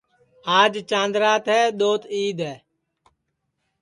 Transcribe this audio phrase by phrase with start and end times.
[0.59, 2.55] آج چند رات ہے دؔوت عید ہے